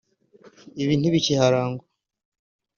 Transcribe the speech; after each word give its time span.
ibi 0.83 0.93
ntibikiharangwa 0.99 1.83